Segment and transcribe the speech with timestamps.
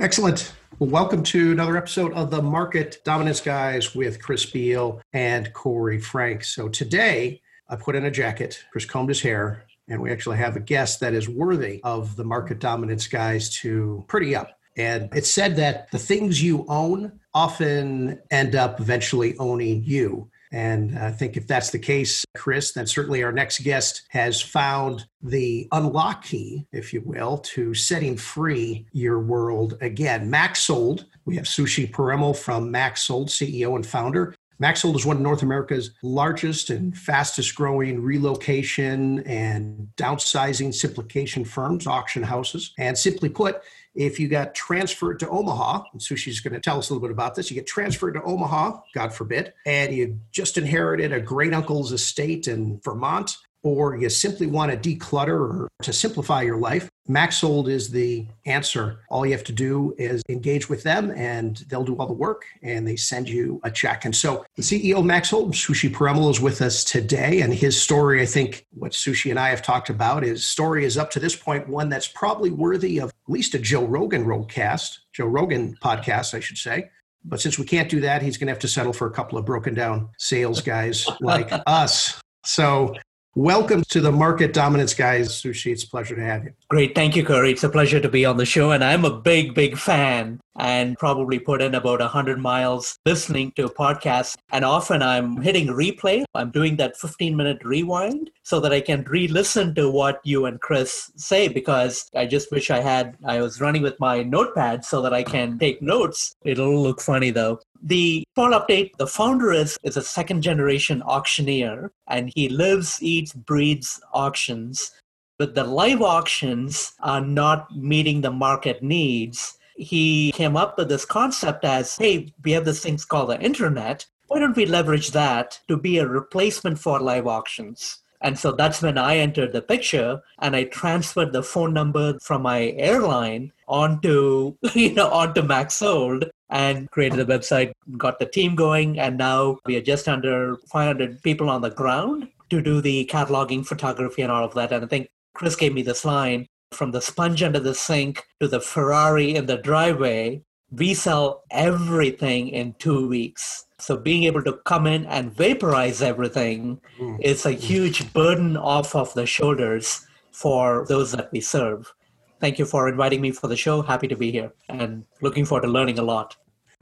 [0.00, 0.54] Excellent.
[0.78, 6.00] Well, welcome to another episode of the Market Dominance Guys with Chris Beall and Corey
[6.00, 6.42] Frank.
[6.42, 10.56] So today I put in a jacket, Chris combed his hair, and we actually have
[10.56, 14.58] a guest that is worthy of the Market Dominance Guys to pretty up.
[14.74, 20.30] And it's said that the things you own often end up eventually owning you.
[20.52, 25.06] And I think if that's the case, Chris, then certainly our next guest has found
[25.22, 30.28] the unlock key, if you will, to setting free your world again.
[30.28, 31.06] Max Sold.
[31.24, 34.34] We have Sushi Parimal from Max Sold, CEO and founder.
[34.60, 41.46] Max Sold is one of North America's largest and fastest growing relocation and downsizing simplification
[41.46, 42.74] firms, auction houses.
[42.78, 43.62] And simply put,
[43.94, 47.10] if you got transferred to Omaha, and Sushi's going to tell us a little bit
[47.10, 51.54] about this, you get transferred to Omaha, God forbid, and you just inherited a great
[51.54, 56.88] uncle's estate in Vermont, or you simply want to declutter or to simplify your life,
[57.08, 59.00] Maxsold is the answer.
[59.08, 62.44] All you have to do is engage with them and they'll do all the work
[62.62, 64.04] and they send you a check.
[64.04, 67.40] And so the CEO of Maxsold, Sushi Parimal, is with us today.
[67.40, 70.96] And his story, I think what Sushi and I have talked about, his story is
[70.96, 74.98] up to this point one that's probably worthy of at least a Joe Rogan roadcast,
[75.12, 76.90] Joe Rogan podcast, I should say.
[77.24, 79.36] But since we can't do that, he's going to have to settle for a couple
[79.36, 82.20] of broken down sales guys like us.
[82.44, 82.94] So
[83.36, 85.70] Welcome to the Market Dominance Guys, Sushi.
[85.70, 86.52] It's a pleasure to have you.
[86.68, 86.96] Great.
[86.96, 87.52] Thank you, Corey.
[87.52, 88.72] It's a pleasure to be on the show.
[88.72, 93.68] And I'm a big, big fan and probably put in about 100 miles listening to
[93.68, 94.36] podcasts.
[94.50, 96.24] And often I'm hitting replay.
[96.34, 100.46] I'm doing that 15 minute rewind so that I can re listen to what you
[100.46, 104.84] and Chris say because I just wish I had, I was running with my notepad
[104.84, 106.34] so that I can take notes.
[106.44, 107.60] It'll look funny though.
[107.82, 113.32] The small update the founder is, is a second generation auctioneer and he lives, eats,
[113.32, 114.90] breeds auctions.
[115.38, 121.06] But the live auctions are not meeting the market needs he came up with this
[121.06, 124.06] concept as hey, we have this thing called the internet.
[124.28, 127.98] Why don't we leverage that to be a replacement for live auctions?
[128.20, 132.42] And so that's when I entered the picture and I transferred the phone number from
[132.42, 138.54] my airline onto, you know, onto Max Sold and created a website, got the team
[138.54, 143.06] going, and now we are just under 500 people on the ground to do the
[143.06, 144.72] cataloging, photography, and all of that.
[144.72, 148.48] And I think Chris gave me this line from the sponge under the sink to
[148.48, 153.66] the Ferrari in the driveway, we sell everything in two weeks.
[153.78, 157.18] So being able to come in and vaporize everything mm.
[157.20, 161.92] is a huge burden off of the shoulders for those that we serve.
[162.38, 163.82] Thank you for inviting me for the show.
[163.82, 166.36] Happy to be here and looking forward to learning a lot.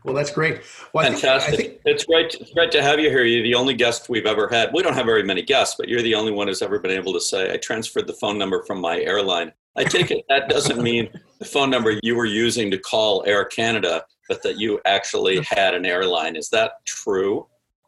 [0.04, 0.62] Well, that's great.
[0.92, 1.56] Well, Fantastic.
[1.56, 2.34] Think, think, it's great.
[2.34, 3.24] It's great to have you here.
[3.24, 4.70] You're the only guest we've ever had.
[4.72, 7.12] We don't have very many guests, but you're the only one who's ever been able
[7.12, 10.82] to say, I transferred the phone number from my airline I take it that doesn't
[10.82, 15.40] mean the phone number you were using to call Air Canada, but that you actually
[15.48, 16.34] had an airline.
[16.34, 17.46] Is that true?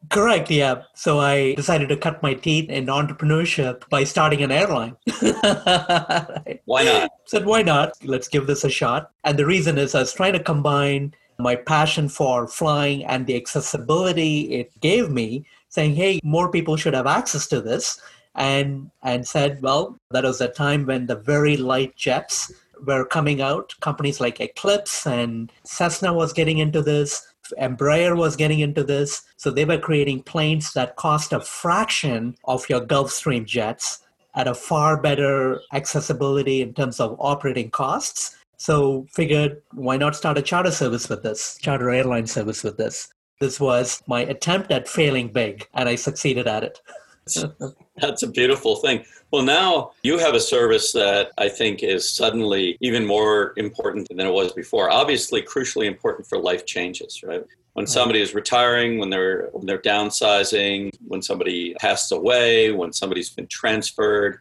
[0.08, 0.82] Correct, yeah.
[0.94, 4.96] So I decided to cut my teeth in entrepreneurship by starting an airline.
[6.64, 7.10] Why not?
[7.26, 7.92] Said, why not?
[8.02, 9.10] Let's give this a shot.
[9.24, 13.36] And the reason is I was trying to combine my passion for flying and the
[13.36, 18.00] accessibility it gave me, saying, hey, more people should have access to this
[18.34, 22.52] and and said, well, that was a time when the very light jets
[22.86, 23.74] were coming out.
[23.80, 27.26] Companies like Eclipse and Cessna was getting into this.
[27.60, 29.22] Embraer was getting into this.
[29.36, 34.00] So they were creating planes that cost a fraction of your Gulfstream jets
[34.34, 38.36] at a far better accessibility in terms of operating costs.
[38.60, 43.08] So figured why not start a charter service with this, charter airline service with this.
[43.40, 46.80] This was my attempt at failing big and I succeeded at it.
[47.96, 49.02] That's a beautiful thing.
[49.30, 54.26] Well, now you have a service that I think is suddenly even more important than
[54.26, 54.92] it was before.
[54.92, 57.42] Obviously, crucially important for life changes, right?
[57.72, 63.30] When somebody is retiring, when they're when they're downsizing, when somebody passed away, when somebody's
[63.30, 64.40] been transferred,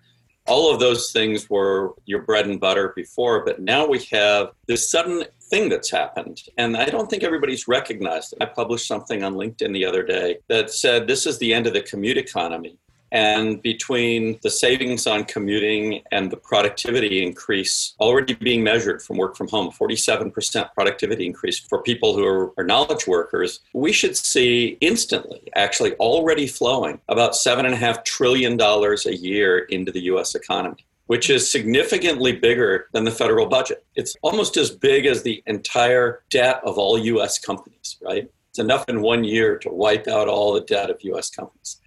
[0.49, 4.89] all of those things were your bread and butter before, but now we have this
[4.89, 6.41] sudden thing that's happened.
[6.57, 8.39] And I don't think everybody's recognized it.
[8.41, 11.73] I published something on LinkedIn the other day that said this is the end of
[11.73, 12.77] the commute economy.
[13.11, 19.35] And between the savings on commuting and the productivity increase already being measured from work
[19.35, 24.77] from home, 47% productivity increase for people who are, are knowledge workers, we should see
[24.81, 31.49] instantly, actually already flowing about $7.5 trillion a year into the US economy which is
[31.49, 33.83] significantly bigger than the federal budget.
[33.95, 38.29] It's almost as big as the entire debt of all US companies, right?
[38.51, 41.81] It's enough in one year to wipe out all the debt of US companies.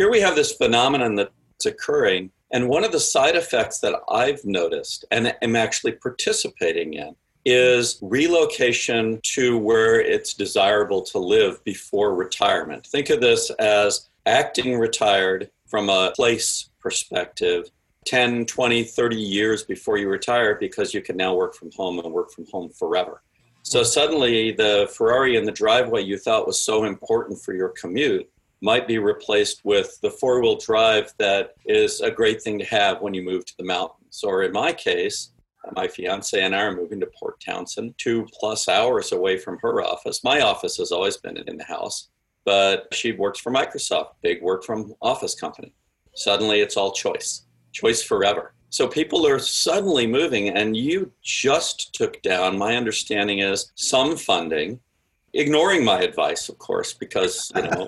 [0.00, 4.42] Here we have this phenomenon that's occurring, and one of the side effects that I've
[4.46, 7.14] noticed and am actually participating in
[7.44, 12.86] is relocation to where it's desirable to live before retirement.
[12.86, 17.68] Think of this as acting retired from a place perspective
[18.06, 22.10] 10, 20, 30 years before you retire because you can now work from home and
[22.10, 23.20] work from home forever.
[23.64, 28.26] So suddenly, the Ferrari in the driveway you thought was so important for your commute
[28.60, 33.00] might be replaced with the four wheel drive that is a great thing to have
[33.00, 34.22] when you move to the mountains.
[34.22, 35.32] Or in my case,
[35.74, 39.82] my fiance and I are moving to Port Townsend, two plus hours away from her
[39.82, 40.24] office.
[40.24, 42.08] My office has always been in the house,
[42.44, 45.72] but she works for Microsoft, big work from office company.
[46.14, 48.52] Suddenly, it's all choice choice forever.
[48.70, 54.80] So people are suddenly moving, and you just took down, my understanding is, some funding,
[55.34, 57.86] ignoring my advice, of course, because you know,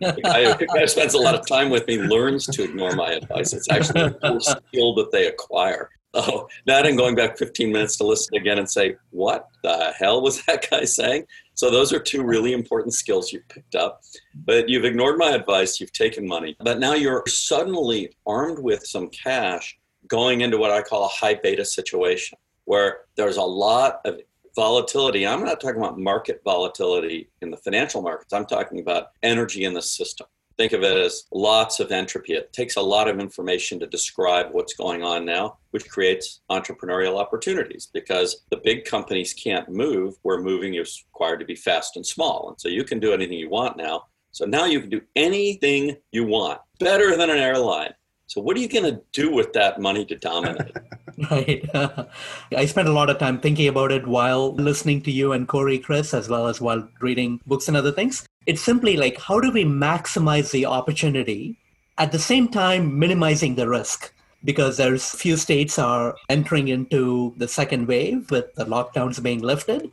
[0.00, 3.52] the guy who spends a lot of time with me learns to ignore my advice.
[3.52, 5.90] It's actually a skill that they acquire.
[6.14, 10.20] Oh, that and going back 15 minutes to listen again and say, what the hell
[10.20, 11.24] was that guy saying?
[11.54, 14.02] So those are two really important skills you've picked up.
[14.34, 19.08] But you've ignored my advice, you've taken money, but now you're suddenly armed with some
[19.08, 24.20] cash going into what I call a high beta situation where there's a lot of
[24.54, 25.26] volatility.
[25.26, 28.32] I'm not talking about market volatility in the financial markets.
[28.32, 30.26] I'm talking about energy in the system.
[30.58, 32.34] Think of it as lots of entropy.
[32.34, 37.18] It takes a lot of information to describe what's going on now, which creates entrepreneurial
[37.18, 42.06] opportunities because the big companies can't move where moving is required to be fast and
[42.06, 42.50] small.
[42.50, 44.04] And so you can do anything you want now.
[44.30, 47.94] So now you can do anything you want better than an airline.
[48.26, 50.76] So what are you going to do with that money to dominate?
[51.30, 51.68] right.
[52.56, 55.78] I spent a lot of time thinking about it while listening to you and Corey,
[55.78, 58.26] Chris, as well as while reading books and other things.
[58.46, 61.58] It's simply like, how do we maximize the opportunity
[61.98, 64.12] at the same time minimizing the risk?
[64.44, 69.90] Because there's few states are entering into the second wave with the lockdowns being lifted.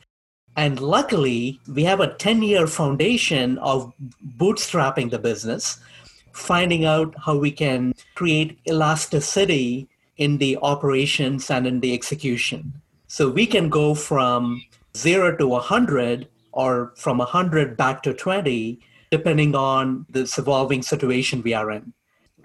[0.56, 3.94] And luckily, we have a 10 year foundation of
[4.38, 5.80] bootstrapping the business,
[6.34, 9.88] finding out how we can create elasticity
[10.18, 12.74] in the operations and in the execution.
[13.08, 14.62] So we can go from
[14.96, 18.80] zero to 100 or from 100 back to 20,
[19.12, 21.94] depending on this evolving situation we are in.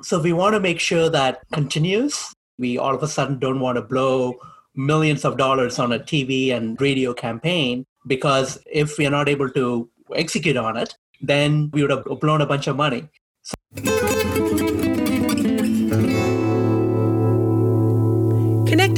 [0.03, 2.35] So we want to make sure that continues.
[2.59, 4.39] We all of a sudden don't want to blow
[4.75, 9.49] millions of dollars on a TV and radio campaign because if we are not able
[9.51, 13.09] to execute on it, then we would have blown a bunch of money.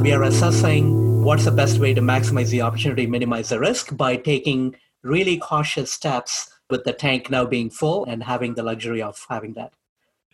[0.00, 4.16] We are assessing what's the best way to maximize the opportunity, minimize the risk by
[4.16, 9.22] taking really cautious steps with the tank now being full and having the luxury of
[9.28, 9.74] having that.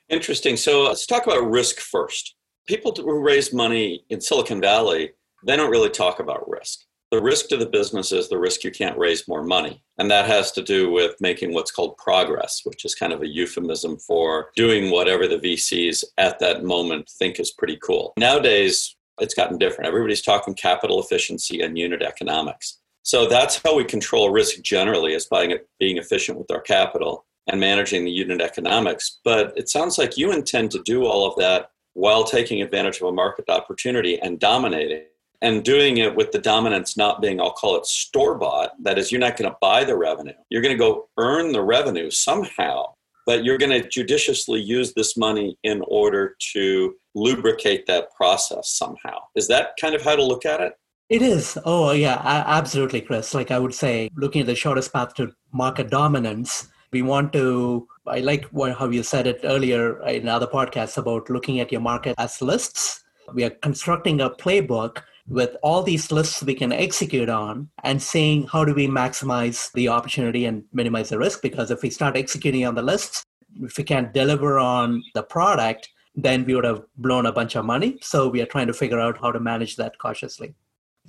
[0.09, 0.57] Interesting.
[0.57, 2.37] So let's talk about risk first.
[2.69, 5.11] People who raise money in Silicon Valley,
[5.45, 6.85] they don't really talk about risk.
[7.11, 9.83] The risk to the business is the risk you can't raise more money.
[9.99, 13.29] And that has to do with making what's called progress, which is kind of a
[13.29, 18.13] euphemism for doing whatever the VCs at that moment think is pretty cool.
[18.17, 19.89] Nowadays, it's gotten different.
[19.89, 22.81] Everybody's talking capital efficiency and unit economics.
[23.03, 27.61] So that's how we control risk generally is by being efficient with our capital and
[27.61, 29.21] managing the unit economics.
[29.25, 33.09] But it sounds like you intend to do all of that while taking advantage of
[33.09, 35.05] a market opportunity and dominating.
[35.43, 38.73] and doing it with the dominance not being, I'll call it store bought.
[38.83, 40.33] That is, you're not going to buy the revenue.
[40.51, 42.87] You're going to go earn the revenue somehow,
[43.27, 49.19] but you're going to judiciously use this money in order to lubricate that process somehow.
[49.35, 50.75] Is that kind of how to look at it?
[51.09, 51.57] It is.
[51.65, 53.33] Oh, yeah, absolutely, Chris.
[53.33, 57.89] Like I would say, looking at the shortest path to market dominance, we want to.
[58.07, 62.15] I like how you said it earlier in other podcasts about looking at your market
[62.19, 63.03] as lists.
[63.35, 68.47] We are constructing a playbook with all these lists we can execute on and seeing
[68.47, 71.43] how do we maximize the opportunity and minimize the risk.
[71.43, 73.25] Because if we start executing on the lists,
[73.61, 77.65] if we can't deliver on the product, then we would have blown a bunch of
[77.65, 77.99] money.
[78.01, 80.55] So we are trying to figure out how to manage that cautiously.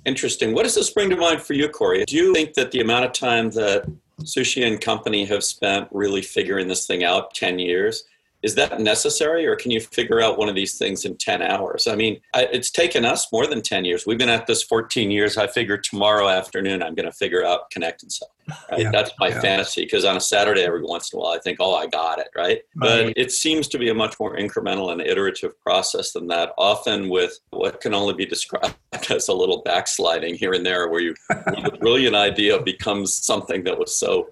[0.04, 0.54] Interesting.
[0.54, 2.04] What does this bring to mind for you, Corey?
[2.04, 3.90] Do you think that the amount of time that
[4.22, 8.04] Sushi and company have spent really figuring this thing out 10 years
[8.42, 11.86] is that necessary or can you figure out one of these things in 10 hours?
[11.86, 14.06] I mean I, it's taken us more than 10 years.
[14.06, 15.36] We've been at this 14 years.
[15.36, 18.30] I figure tomorrow afternoon i'm going to figure out connect and sell
[18.70, 18.80] right?
[18.80, 19.40] yeah, that's my yeah.
[19.40, 22.18] fantasy because on a saturday every once in a while i think oh i got
[22.18, 22.60] it right?
[22.76, 23.06] right.
[23.06, 27.08] but it seems to be a much more incremental and iterative process than that often
[27.08, 28.76] with what can only be described
[29.10, 33.78] as a little backsliding here and there where you the brilliant idea becomes something that
[33.78, 34.28] was so.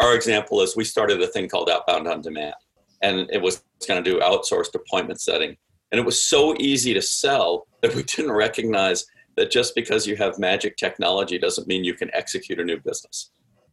[0.00, 2.54] Our example is we started a thing called outbound on demand
[3.04, 5.56] and it was going to do outsourced appointment setting.
[5.92, 9.06] And it was so easy to sell that we didn't recognize
[9.36, 13.30] that just because you have magic technology doesn't mean you can execute a new business,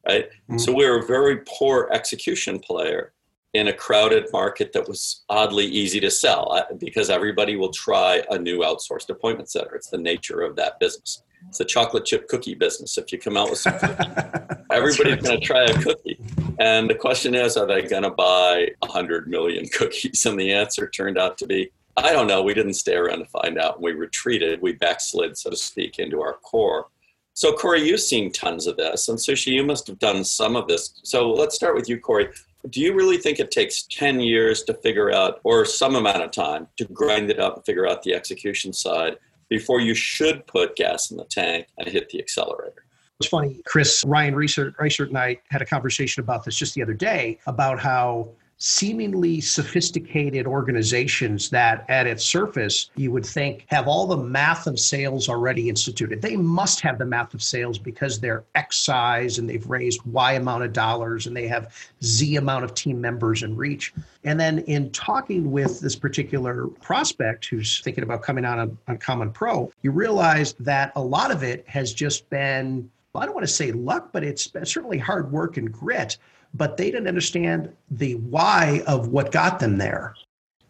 [0.08, 0.26] right?
[0.30, 0.58] Mm-hmm.
[0.58, 3.14] So we are a very poor execution player
[3.54, 8.24] in a crowded market that was oddly easy to sell uh, because everybody will try
[8.30, 9.76] a new outsourced appointment setter.
[9.76, 11.24] It's the nature of that business.
[11.48, 12.98] It's the chocolate chip cookie business.
[12.98, 13.90] If you come out with something,
[14.72, 15.24] everybody's right.
[15.24, 16.20] going to try a cookie.
[16.62, 20.28] And the question is, are they going to buy 100 million cookies?
[20.28, 22.44] And the answer turned out to be, I don't know.
[22.44, 23.82] We didn't stay around to find out.
[23.82, 24.62] We retreated.
[24.62, 26.86] We backslid, so to speak, into our core.
[27.34, 29.10] So, Corey, you've seen tons of this.
[29.10, 31.00] And Sushi, you must have done some of this.
[31.02, 32.30] So, let's start with you, Corey.
[32.70, 36.30] Do you really think it takes 10 years to figure out, or some amount of
[36.30, 39.18] time to grind it up and figure out the execution side
[39.50, 42.86] before you should put gas in the tank and hit the accelerator?
[43.22, 46.96] It's funny, Chris, Ryan Reichert and I had a conversation about this just the other
[46.96, 48.30] day about how
[48.62, 54.80] seemingly sophisticated organizations that at its surface you would think have all the math of
[54.80, 56.22] sales already instituted.
[56.22, 60.34] They must have the math of sales because they're X size and they've raised Y
[60.34, 63.96] amount of dollars and they have Z amount of team members and reach.
[64.24, 69.72] And then in talking with this particular prospect who's thinking about coming on, Uncommon Pro,
[69.82, 73.72] you realize that a lot of it has just been, I don't want to say
[73.72, 76.18] luck, but it's certainly hard work and grit
[76.54, 80.16] but they didn't understand the why of what got them there.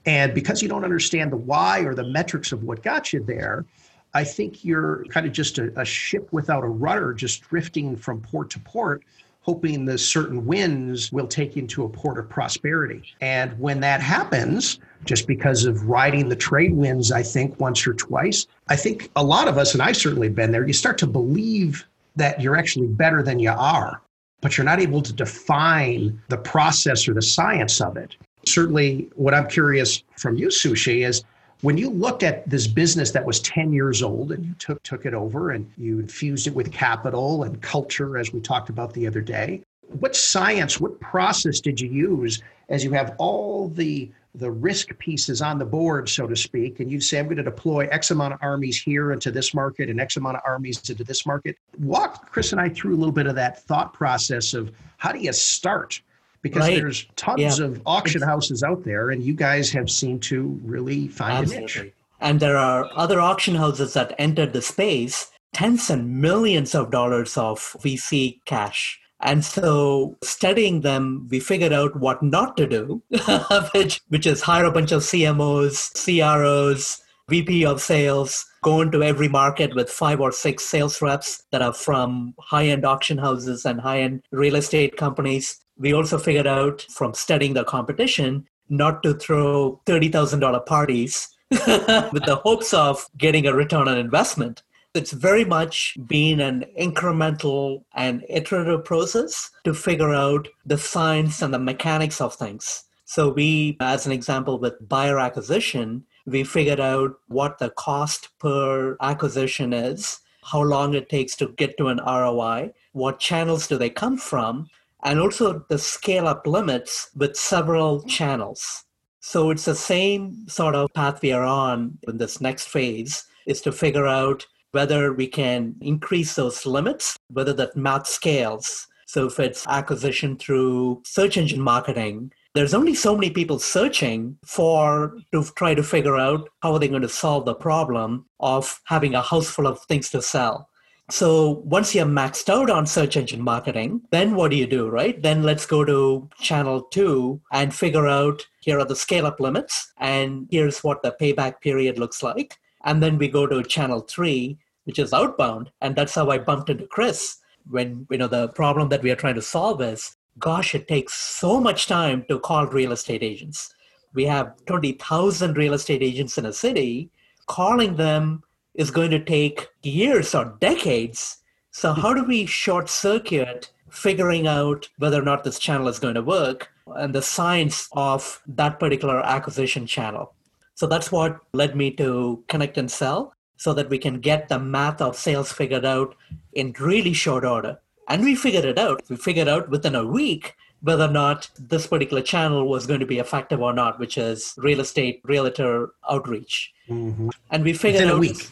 [0.05, 3.65] And because you don't understand the why or the metrics of what got you there,
[4.13, 8.19] I think you're kind of just a, a ship without a rudder, just drifting from
[8.19, 9.03] port to port,
[9.41, 13.03] hoping the certain winds will take you into a port of prosperity.
[13.21, 17.93] And when that happens, just because of riding the trade winds, I think once or
[17.93, 21.07] twice, I think a lot of us, and I certainly been there, you start to
[21.07, 24.01] believe that you're actually better than you are
[24.41, 28.15] but you're not able to define the process or the science of it.
[28.45, 31.23] Certainly, what I'm curious from you, Sushi, is
[31.61, 35.05] when you looked at this business that was 10 years old and you took, took
[35.05, 39.05] it over and you infused it with capital and culture, as we talked about the
[39.05, 39.61] other day,
[39.99, 45.41] what science, what process did you use as you have all the the risk pieces
[45.41, 48.33] on the board, so to speak, and you say, I'm going to deploy X amount
[48.33, 51.57] of armies here into this market and X amount of armies into this market.
[51.79, 55.19] Walk Chris and I through a little bit of that thought process of how do
[55.19, 56.01] you start?
[56.41, 56.75] Because right.
[56.77, 57.65] there's tons yeah.
[57.65, 61.81] of auction houses out there, and you guys have seemed to really find Absolutely.
[61.81, 61.93] a niche.
[62.19, 67.37] And there are other auction houses that entered the space, tens and millions of dollars
[67.37, 73.01] of VC cash and so studying them, we figured out what not to do,
[73.73, 79.27] which, which is hire a bunch of CMOs, CROs, VP of sales, go into every
[79.27, 83.79] market with five or six sales reps that are from high end auction houses and
[83.79, 85.59] high end real estate companies.
[85.77, 92.39] We also figured out from studying the competition not to throw $30,000 parties with the
[92.43, 94.63] hopes of getting a return on investment.
[94.93, 101.53] It's very much been an incremental and iterative process to figure out the science and
[101.53, 102.83] the mechanics of things.
[103.05, 108.97] So, we, as an example, with buyer acquisition, we figured out what the cost per
[109.01, 113.89] acquisition is, how long it takes to get to an ROI, what channels do they
[113.89, 114.67] come from,
[115.03, 118.83] and also the scale up limits with several channels.
[119.21, 123.61] So it's the same sort of path we are on in this next phase is
[123.61, 128.87] to figure out whether we can increase those limits, whether that math scales.
[129.05, 135.17] So if it's acquisition through search engine marketing, there's only so many people searching for
[135.31, 139.15] to try to figure out how are they going to solve the problem of having
[139.15, 140.69] a house full of things to sell.
[141.09, 145.21] So once you're maxed out on search engine marketing, then what do you do, right?
[145.21, 149.91] Then let's go to channel two and figure out here are the scale up limits
[149.97, 152.57] and here's what the payback period looks like.
[152.83, 155.71] And then we go to channel three, which is outbound.
[155.81, 157.37] And that's how I bumped into Chris
[157.69, 161.13] when, you know, the problem that we are trying to solve is, gosh, it takes
[161.13, 163.73] so much time to call real estate agents.
[164.13, 167.09] We have 20,000 real estate agents in a city.
[167.47, 171.37] Calling them is going to take years or decades.
[171.71, 172.01] So, hmm.
[172.01, 176.21] how do we short circuit figuring out whether or not this channel is going to
[176.21, 180.33] work and the science of that particular acquisition channel?
[180.81, 184.57] So, that's what led me to Connect and Sell so that we can get the
[184.57, 186.15] math of sales figured out
[186.53, 187.77] in really short order.
[188.09, 189.03] And we figured it out.
[189.07, 193.05] We figured out within a week whether or not this particular channel was going to
[193.05, 196.73] be effective or not, which is real estate realtor outreach.
[196.89, 197.29] Mm-hmm.
[197.51, 198.43] And we figured within out a week.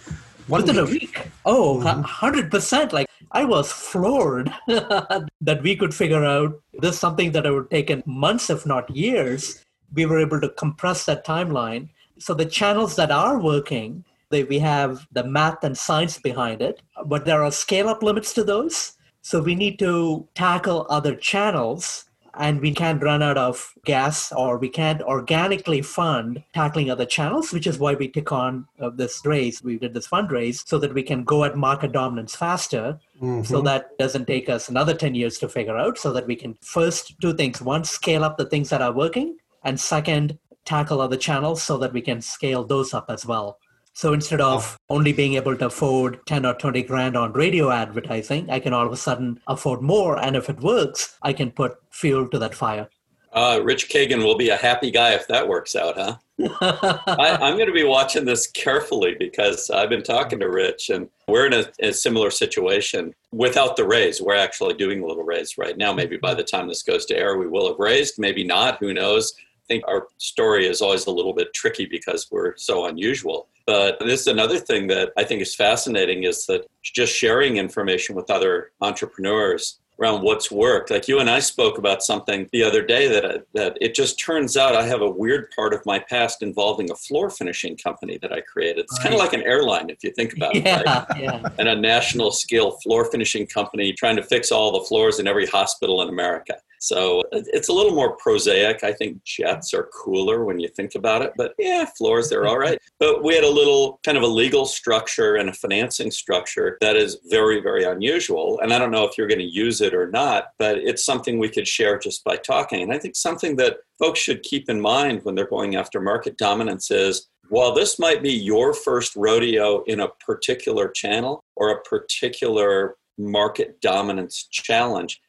[0.46, 0.88] One within week.
[0.88, 1.28] a week.
[1.48, 2.04] Oh, mm-hmm.
[2.04, 2.92] 100%.
[2.92, 8.04] Like I was floored that we could figure out this something that would take in
[8.06, 9.66] months, if not years.
[9.96, 11.90] We were able to compress that timeline.
[12.20, 16.82] So the channels that are working, they, we have the math and science behind it,
[17.06, 18.94] but there are scale up limits to those.
[19.22, 24.58] So we need to tackle other channels and we can't run out of gas or
[24.58, 29.22] we can't organically fund tackling other channels, which is why we took on uh, this
[29.26, 29.62] raise.
[29.64, 33.00] We did this fundraise so that we can go at market dominance faster.
[33.22, 33.44] Mm-hmm.
[33.44, 36.58] So that doesn't take us another 10 years to figure out, so that we can
[36.62, 40.38] first do things one, scale up the things that are working, and second,
[40.70, 43.58] tackle other channels so that we can scale those up as well.
[43.94, 48.50] So instead of only being able to afford 10 or 20 grand on radio advertising,
[48.50, 50.18] I can all of a sudden afford more.
[50.24, 52.88] And if it works, I can put fuel to that fire.
[53.34, 56.16] Uh, Rich Kagan will be a happy guy if that works out, huh?
[56.62, 61.10] I, am going to be watching this carefully because I've been talking to Rich and
[61.28, 64.22] we're in a, a, similar situation without the raise.
[64.22, 65.94] We're actually doing a little raise right now.
[65.94, 68.94] Maybe by the time this goes to air, we will have raised, maybe not, who
[68.94, 69.34] knows.
[69.70, 73.50] I think our story is always a little bit tricky because we're so unusual.
[73.68, 78.16] But this is another thing that I think is fascinating is that just sharing information
[78.16, 80.90] with other entrepreneurs around what's worked.
[80.90, 84.58] Like you and I spoke about something the other day that that it just turns
[84.58, 88.34] out I have a weird part of my past involving a floor finishing company that
[88.34, 88.86] I created.
[88.86, 89.04] It's right.
[89.04, 91.22] kind of like an airline if you think about yeah, it, right?
[91.22, 91.42] Yeah.
[91.60, 95.46] And a national scale floor finishing company trying to fix all the floors in every
[95.46, 96.56] hospital in America.
[96.80, 98.84] So it's a little more prosaic.
[98.84, 102.58] I think jets are cooler when you think about it, but yeah, floors, they're all
[102.58, 102.80] right.
[103.00, 106.98] But we had a little kind of a legal structure and a financing structure that
[106.98, 108.60] is very, very unusual.
[108.60, 111.40] And I don't know if you're going to use it or not, but it's something
[111.40, 112.82] we could share just by talking.
[112.82, 116.38] And I think something that folks should keep in mind when they're going after market
[116.38, 121.82] dominance is while this might be your first rodeo in a particular channel or a
[121.82, 125.22] particular market dominance challenge,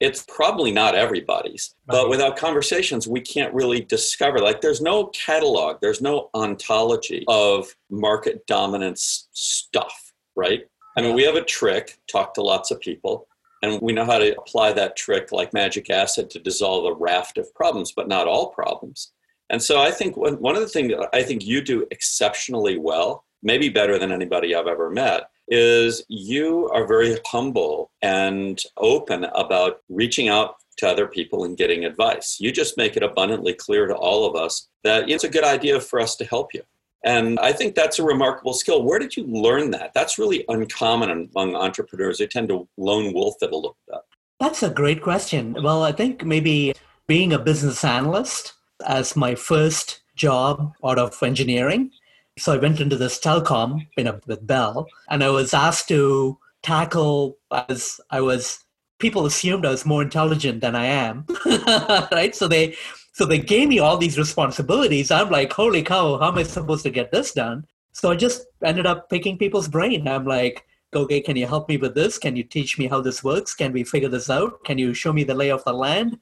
[0.00, 5.78] it's probably not everybody's but without conversations we can't really discover like there's no catalog
[5.80, 10.62] there's no ontology of market dominance stuff right?
[10.96, 13.26] I mean we have a trick talk to lots of people
[13.62, 17.38] and we know how to apply that trick like magic acid to dissolve a raft
[17.38, 19.12] of problems but not all problems.
[19.50, 23.68] And so i think one of the things i think you do exceptionally well maybe
[23.68, 30.28] better than anybody i've ever met is you are very humble and open about reaching
[30.28, 32.38] out to other people and getting advice.
[32.38, 35.80] You just make it abundantly clear to all of us that it's a good idea
[35.80, 36.62] for us to help you.
[37.04, 38.82] And I think that's a remarkable skill.
[38.82, 39.92] Where did you learn that?
[39.94, 42.18] That's really uncommon among entrepreneurs.
[42.18, 44.00] They tend to lone wolf it a little bit.
[44.40, 45.56] That's a great question.
[45.62, 46.74] Well, I think maybe
[47.06, 48.54] being a business analyst
[48.86, 51.92] as my first job out of engineering,
[52.38, 56.38] so I went into this telecom you know, with Bell, and I was asked to
[56.62, 58.62] tackle as I was.
[58.98, 61.26] People assumed I was more intelligent than I am,
[62.10, 62.34] right?
[62.34, 62.74] So they,
[63.12, 65.10] so they gave me all these responsibilities.
[65.10, 67.66] I'm like, holy cow, how am I supposed to get this done?
[67.92, 70.08] So I just ended up picking people's brain.
[70.08, 72.16] I'm like, okay, can you help me with this?
[72.16, 73.54] Can you teach me how this works?
[73.54, 74.64] Can we figure this out?
[74.64, 76.18] Can you show me the lay of the land?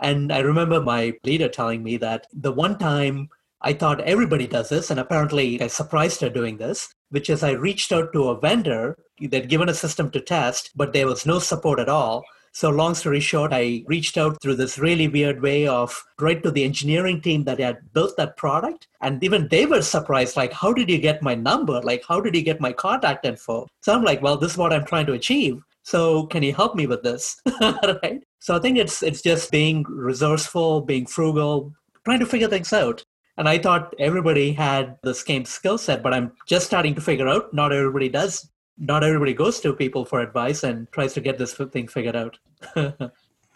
[0.00, 3.28] And I remember my leader telling me that the one time
[3.66, 7.50] I thought everybody does this, and apparently I surprised her doing this, which is I
[7.50, 8.96] reached out to a vendor.
[9.20, 12.22] They'd given a system to test, but there was no support at all.
[12.52, 16.52] So, long story short, I reached out through this really weird way of right to
[16.52, 18.86] the engineering team that had built that product.
[19.00, 21.80] And even they were surprised, like, how did you get my number?
[21.82, 23.66] Like, how did you get my contact info?
[23.80, 25.60] So I'm like, well, this is what I'm trying to achieve.
[25.82, 27.36] So can you help me with this?
[27.60, 28.22] right?
[28.38, 31.72] So I think it's it's just being resourceful, being frugal,
[32.04, 33.04] trying to figure things out.
[33.38, 37.28] And I thought everybody had the same skill set, but I'm just starting to figure
[37.28, 41.38] out not everybody does not everybody goes to people for advice and tries to get
[41.38, 42.38] this thing figured out.
[42.76, 43.10] a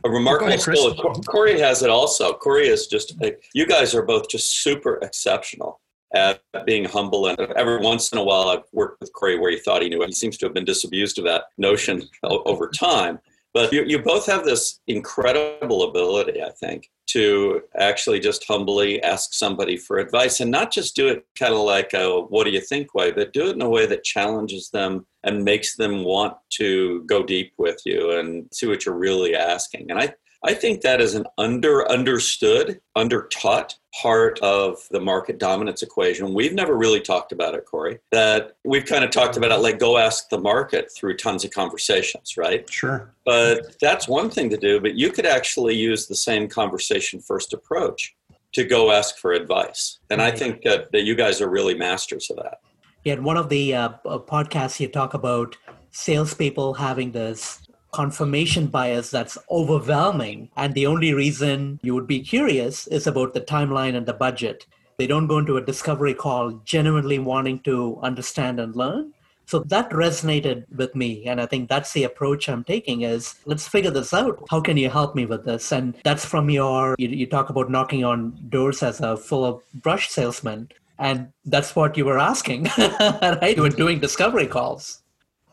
[0.05, 0.95] remarkable ahead, skill.
[0.95, 2.33] Corey has it also.
[2.33, 3.15] Corey is just,
[3.55, 5.81] you guys are both just super exceptional
[6.15, 7.27] at being humble.
[7.27, 10.05] And every once in a while, I've worked with Corey where he thought he knew.
[10.05, 13.19] He seems to have been disabused of that notion over time.
[13.53, 19.33] But you, you both have this incredible ability, I think, to actually just humbly ask
[19.33, 22.61] somebody for advice and not just do it kind of like a what do you
[22.61, 26.35] think way, but do it in a way that challenges them and makes them want
[26.51, 29.91] to go deep with you and see what you're really asking.
[29.91, 35.39] And I, I think that is an under understood, under taught part of the market
[35.39, 36.33] dominance equation.
[36.33, 37.99] We've never really talked about it, Corey.
[38.11, 41.51] That we've kind of talked about it like go ask the market through tons of
[41.51, 42.69] conversations, right?
[42.71, 43.13] Sure.
[43.25, 47.53] But that's one thing to do, but you could actually use the same conversation first
[47.53, 48.15] approach
[48.53, 49.99] to go ask for advice.
[50.09, 52.61] And I think that, that you guys are really masters of that.
[53.05, 55.57] Yeah, in one of the uh, podcasts, you talk about
[55.91, 57.61] salespeople having this
[57.93, 60.51] confirmation bias that's overwhelming.
[60.57, 64.67] And the only reason you would be curious is about the timeline and the budget.
[64.99, 69.15] They don't go into a discovery call genuinely wanting to understand and learn.
[69.47, 71.25] So that resonated with me.
[71.27, 74.47] And I think that's the approach I'm taking is let's figure this out.
[74.49, 75.73] How can you help me with this?
[75.73, 79.61] And that's from your, you, you talk about knocking on doors as a full of
[79.75, 80.69] brush salesman.
[81.01, 83.55] And that's what you were asking, right?
[83.57, 85.03] You were doing discovery calls.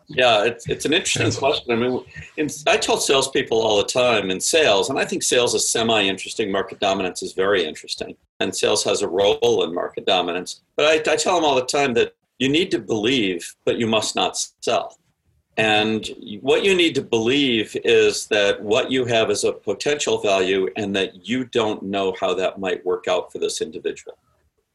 [0.09, 1.71] Yeah, it's, it's an interesting question.
[1.71, 2.03] I mean,
[2.37, 6.03] in, I tell salespeople all the time in sales, and I think sales is semi
[6.03, 6.51] interesting.
[6.51, 10.61] Market dominance is very interesting, and sales has a role in market dominance.
[10.77, 13.87] But I, I tell them all the time that you need to believe, but you
[13.87, 14.97] must not sell.
[15.57, 16.07] And
[16.41, 20.95] what you need to believe is that what you have is a potential value and
[20.95, 24.17] that you don't know how that might work out for this individual.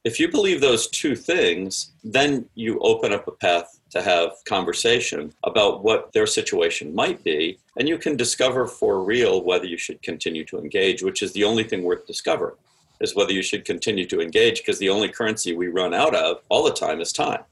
[0.05, 5.33] If you believe those two things, then you open up a path to have conversation
[5.44, 10.02] about what their situation might be, and you can discover for real whether you should
[10.02, 12.57] continue to engage, which is the only thing worth discovering,
[13.00, 16.38] is whether you should continue to engage, because the only currency we run out of
[16.48, 17.42] all the time is time.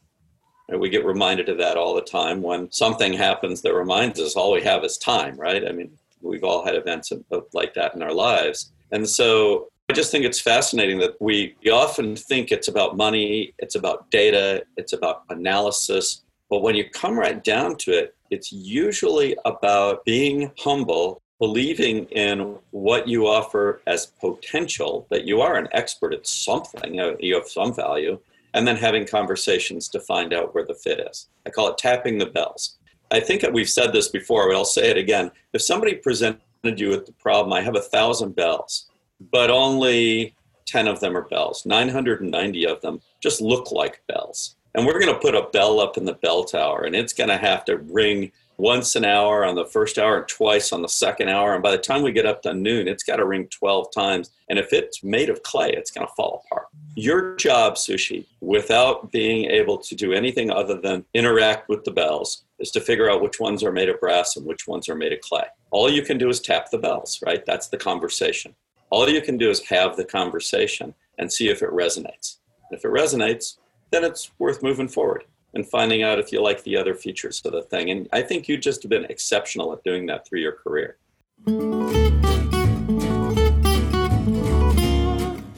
[0.69, 4.37] And we get reminded of that all the time when something happens that reminds us
[4.37, 5.67] all we have is time, right?
[5.67, 5.91] I mean,
[6.23, 7.13] we've all had events
[7.53, 8.71] like that in our lives.
[8.93, 13.53] And so I just think it's fascinating that we, we often think it's about money,
[13.59, 16.23] it's about data, it's about analysis.
[16.51, 22.59] But when you come right down to it, it's usually about being humble, believing in
[22.73, 27.49] what you offer as potential, that you are an expert at something, uh, you have
[27.49, 28.19] some value,
[28.53, 31.29] and then having conversations to find out where the fit is.
[31.47, 32.77] I call it tapping the bells.
[33.11, 35.31] I think we've said this before, but I'll say it again.
[35.53, 36.41] If somebody presented
[36.77, 38.91] you with the problem, I have a thousand bells
[39.31, 40.35] but only
[40.67, 41.67] 10 of them are bells.
[41.67, 44.57] 990 of them just look like bells.
[44.75, 47.31] And we're going to put a bell up in the bell tower, and it's going
[47.31, 50.89] to have to ring once an hour on the first hour and twice on the
[50.89, 51.55] second hour.
[51.55, 54.31] And by the time we get up to noon, it's got to ring 12 times.
[54.49, 56.67] And if it's made of clay, it's going to fall apart.
[56.95, 62.45] Your job, Sushi, without being able to do anything other than interact with the bells,
[62.59, 65.15] is to figure out which ones are made of brass and which ones are made
[65.15, 65.45] of clay.
[65.71, 67.45] All you can do is tap the bells, right?
[67.47, 68.55] That's the conversation.
[68.91, 72.37] All you can do is have the conversation and see if it resonates.
[72.71, 73.57] If it resonates,
[73.91, 75.25] then it's worth moving forward
[75.55, 77.91] and finding out if you like the other features of the thing.
[77.91, 80.97] And I think you've just been exceptional at doing that through your career.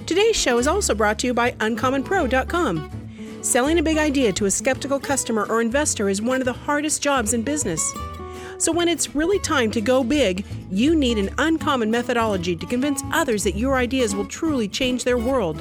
[0.06, 2.90] Today's show is also brought to you by UncommonPro.com.
[3.42, 7.02] Selling a big idea to a skeptical customer or investor is one of the hardest
[7.02, 7.92] jobs in business.
[8.58, 13.02] So, when it's really time to go big, you need an uncommon methodology to convince
[13.12, 15.60] others that your ideas will truly change their world.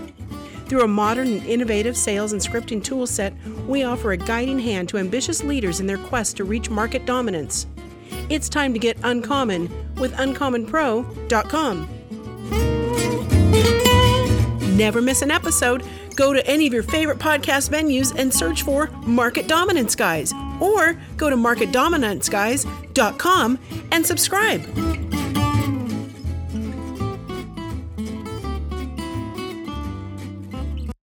[0.72, 3.36] Through a modern and innovative sales and scripting toolset,
[3.68, 7.68] we offer a guiding hand to ambitious leaders in their quest to reach market dominance.
[8.30, 11.90] It's time to get uncommon with uncommonpro.com.
[14.78, 15.84] Never miss an episode.
[16.16, 20.98] Go to any of your favorite podcast venues and search for Market Dominance Guys or
[21.18, 23.60] go to marketdominanceguys.com
[23.92, 25.11] and subscribe.